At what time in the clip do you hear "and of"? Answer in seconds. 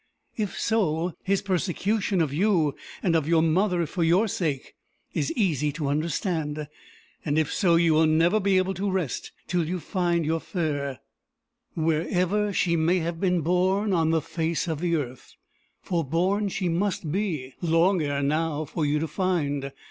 3.03-3.27